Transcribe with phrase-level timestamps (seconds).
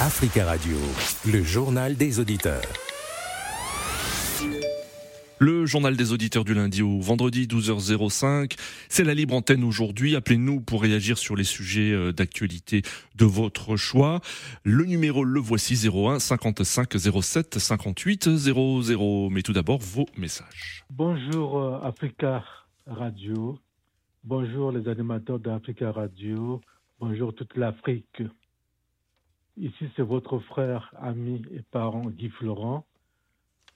[0.00, 0.78] Africa Radio,
[1.30, 2.62] le journal des auditeurs.
[5.38, 8.56] Le journal des auditeurs du lundi au vendredi 12h05.
[8.88, 10.16] C'est la libre antenne aujourd'hui.
[10.16, 12.80] Appelez-nous pour réagir sur les sujets euh, d'actualité
[13.16, 14.22] de votre choix.
[14.64, 19.28] Le numéro le voici 01 55 07 58 00.
[19.28, 20.86] Mais tout d'abord vos messages.
[20.88, 22.42] Bonjour euh, Africa
[22.86, 23.58] Radio.
[24.24, 26.62] Bonjour les animateurs d'Africa Radio.
[26.98, 28.22] Bonjour toute l'Afrique.
[29.56, 32.86] Ici c'est votre frère, ami et parent Guy Florent.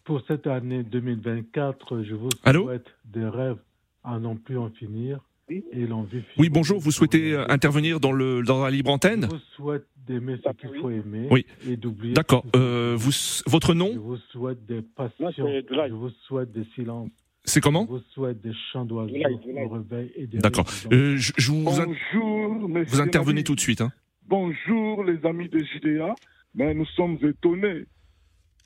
[0.05, 3.59] Pour cette année 2024, je vous Allô souhaite des rêves
[4.02, 6.23] à non plus en finir et l'envie.
[6.38, 6.79] Oui, bonjour.
[6.80, 10.51] Vous souhaitez euh, intervenir dans, le, dans la libre antenne Je vous souhaite d'aimer ce
[10.52, 11.45] qu'il faut aimer Oui.
[11.68, 12.15] et d'oublier.
[12.15, 12.45] D'accord.
[12.56, 13.10] Euh, vous,
[13.46, 15.30] votre Je nom vous souhaite des passions.
[15.30, 17.10] Je vous souhaite des silences.
[17.46, 20.65] C'est Je comment vous souhaite des chants d'oiseaux au réveil et des D'accord.
[20.93, 23.82] Euh, je, je vous, Bonjour, vous intervenez tout de suite.
[23.82, 23.93] Hein.
[24.27, 26.14] Bonjour, les amis de JDA.
[26.55, 27.84] Mais nous sommes étonnés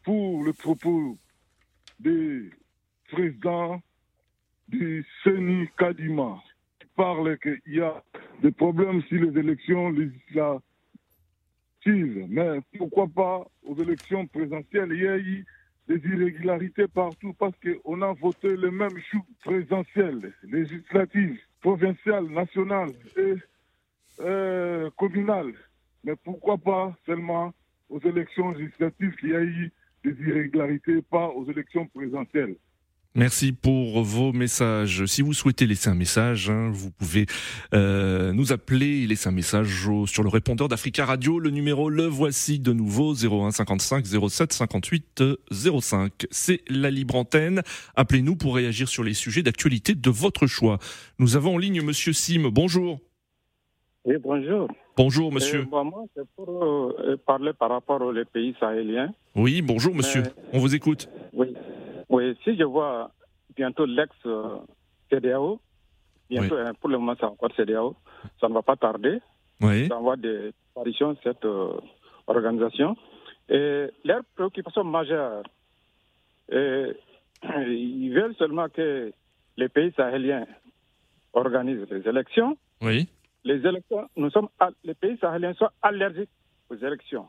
[0.04, 1.18] pour le propos
[1.98, 2.52] du
[3.10, 3.82] président
[4.68, 6.40] du CENI Kadima
[6.78, 8.04] qui parle qu'il y a
[8.40, 10.62] des problèmes sur les élections législatives.
[12.28, 14.92] Mais pourquoi pas aux élections présidentielles?
[14.92, 15.44] Il y a eu
[15.88, 23.34] des irrégularités partout parce qu'on a voté le même jour présidentielles, législatives, provinciales, nationales et
[24.20, 24.90] euh.
[26.04, 27.52] Mais pourquoi pas seulement
[27.90, 29.72] aux élections législatives qu'il y a eu
[30.04, 32.54] des irrégularités, pas aux élections présidentielles.
[33.14, 35.06] Merci pour vos messages.
[35.06, 37.26] Si vous souhaitez laisser un message, hein, vous pouvez
[37.74, 41.40] euh, nous appeler et laisser un message au- sur le répondeur d'Africa Radio.
[41.40, 46.26] Le numéro, le voici de nouveau, 01 55 07 58 05.
[46.30, 47.62] C'est la libre antenne.
[47.96, 50.78] Appelez-nous pour réagir sur les sujets d'actualité de votre choix.
[51.18, 52.50] Nous avons en ligne Monsieur Sim.
[52.52, 53.00] Bonjour.
[54.08, 54.68] Oui, bonjour.
[54.96, 55.60] Bonjour Monsieur.
[55.60, 59.12] Euh, bon, moi, c'est pour euh, parler par rapport aux pays sahéliens.
[59.36, 60.22] Oui, bonjour Monsieur.
[60.22, 61.10] euh, On vous écoute.
[61.34, 61.54] Oui.
[62.08, 63.10] Oui, si je vois
[63.54, 65.60] bientôt l'ex-CDAO,
[66.30, 67.96] bientôt, hein, pour le moment, c'est encore CDAO,
[68.40, 69.18] ça ne va pas tarder.
[69.60, 69.88] Oui.
[69.88, 71.74] Ça va des apparitions de cette euh,
[72.26, 72.96] organisation.
[73.50, 75.42] Et leur préoccupation majeure,
[76.54, 76.94] euh,
[77.68, 79.12] ils veulent seulement que
[79.58, 80.46] les pays sahéliens
[81.34, 82.56] organisent les élections.
[82.80, 83.06] Oui.
[83.48, 84.48] Les élections, nous sommes,
[84.84, 86.28] les pays sahéliens sont allergiques
[86.68, 87.26] aux élections.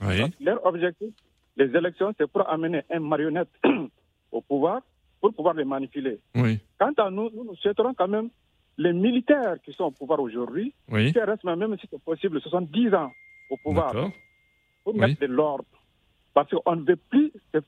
[0.00, 0.18] Oui.
[0.20, 1.10] Donc, leur objectif,
[1.58, 3.50] les élections, c'est pour amener un marionnette
[4.32, 4.80] au pouvoir
[5.20, 6.18] pour pouvoir les manipuler.
[6.34, 6.58] Oui.
[6.78, 8.30] Quant à nous, nous, nous souhaiterons quand même
[8.78, 11.12] les militaires qui sont au pouvoir aujourd'hui, Oui.
[11.12, 13.12] qui restent même si c'est possible 70 ans
[13.50, 13.92] au pouvoir
[14.82, 15.64] pour mettre de l'ordre.
[16.32, 17.58] Parce qu'on ne veut plus se,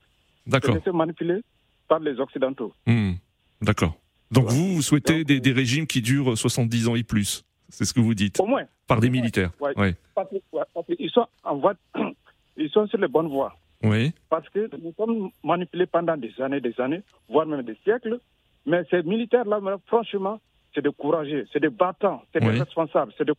[0.51, 1.41] se laisser manipuler
[1.87, 2.73] par les Occidentaux.
[2.87, 3.13] Hmm,
[3.61, 3.93] D'accord.
[4.31, 7.43] Donc vous, vous souhaitez Donc, des, euh, des régimes qui durent 70 ans et plus
[7.69, 8.63] C'est ce que vous dites Au moins.
[8.87, 9.77] Par des militaires Ouais.
[9.77, 9.95] Ouais.
[10.15, 11.73] Parce, ouais, qu'ils sont en voie,
[12.57, 13.53] ils sont sur les bonnes voies.
[13.83, 14.13] Oui.
[14.29, 18.19] Parce que nous sommes manipulés pendant des années, des années, voire même des siècles.
[18.65, 20.39] Mais ces militaires-là, franchement,
[20.73, 22.59] c'est des courageux, c'est des battants, c'est des Oui.
[22.59, 23.33] responsables, c'est des.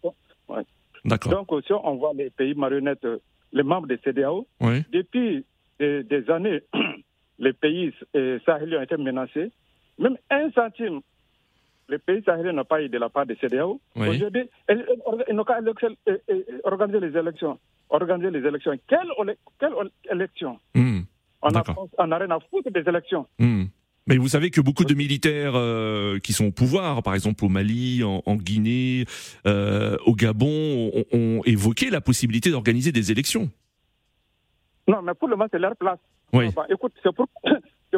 [1.04, 1.32] D'accord.
[1.46, 3.18] Donc, si on voit les pays marionnettes, euh,
[3.52, 4.84] les membres des CDAO, Oui.
[4.92, 5.44] depuis
[5.78, 6.60] des, des années,
[7.38, 9.50] les pays euh, sahéliens ont été menacés.
[9.98, 11.00] Même un centime,
[11.88, 13.80] les pays sahéliens n'ont pas eu de la part des CDAO.
[13.96, 14.08] Oui.
[14.08, 17.58] Aujourd'hui, ils, n'ont qu'à euh, euh, organiser les élections.
[17.90, 18.72] Organiser les élections.
[18.86, 19.08] Quelle,
[19.58, 19.72] quelle
[20.10, 20.58] élection?
[21.40, 23.26] On n'a rien à foutre des élections.
[23.38, 23.64] hmm.
[24.08, 27.50] Mais vous savez que beaucoup de militaires euh, qui sont au pouvoir, par exemple au
[27.50, 29.04] Mali, en, en Guinée,
[29.46, 33.50] euh, au Gabon, ont, ont évoqué la possibilité d'organiser des élections.
[34.88, 35.98] Non, mais pour le moment, c'est leur place.
[36.32, 36.50] Oui.
[36.56, 37.26] Bah, écoute, c'est pour,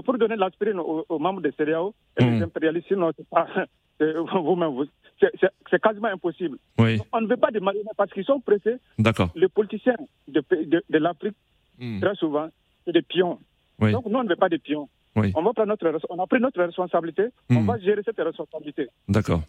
[0.01, 2.89] c'est pour donner l'aspirine aux, aux membres des CDAO et les impérialistes.
[2.89, 3.47] Sinon, c'est pas,
[3.99, 4.87] c'est- vous-même, vous-
[5.21, 6.57] c'est, quasiment impossible.
[6.79, 6.99] Oui.
[7.13, 8.77] On ne veut pas de marionnettes parce qu'ils sont pressés.
[8.99, 9.31] D'accord.
[9.35, 9.97] Les politiciens
[10.29, 11.35] de, de, de l'Afrique,
[11.79, 12.49] Hmm, très souvent,
[12.85, 13.39] c'est des pions.
[13.81, 13.93] Oui.
[13.93, 14.87] Donc, nous, on ne veut pas des pions.
[15.17, 15.33] Oui.
[15.35, 17.25] On, va prendre notre, on a pris notre responsabilité.
[17.49, 17.67] On Mm.
[17.67, 18.89] va gérer cette responsabilité.
[19.09, 19.41] D'accord.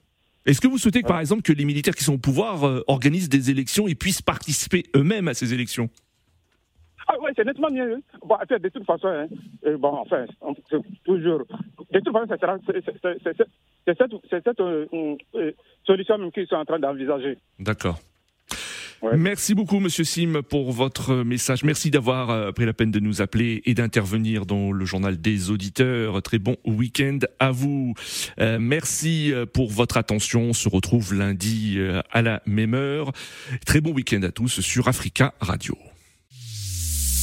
[0.45, 2.83] Est-ce que vous souhaitez, que, par exemple, que les militaires qui sont au pouvoir euh,
[2.87, 5.89] organisent des élections et puissent participer eux-mêmes à ces élections?
[7.41, 7.95] C'est nettement mieux.
[7.95, 7.99] hein.
[8.25, 9.27] Bon, de toute façon, hein,
[9.65, 10.53] euh, bon, enfin, on-
[11.03, 11.39] toujours.
[11.91, 14.85] De toute façon, c'est cette, euh,
[15.35, 15.51] euh,
[15.85, 17.37] solution même qu'ils sont en train d'envisager.
[17.59, 17.99] D'accord.
[19.01, 19.17] Ouais.
[19.17, 21.63] Merci beaucoup, Monsieur Sim, pour votre message.
[21.63, 26.21] Merci d'avoir pris la peine de nous appeler et d'intervenir dans le journal des auditeurs.
[26.21, 27.95] Très bon week-end à vous.
[28.39, 30.41] Euh, merci pour votre attention.
[30.43, 31.79] On se retrouve lundi
[32.11, 33.11] à la même heure.
[33.65, 35.75] Très bon week-end à tous sur Africa Radio.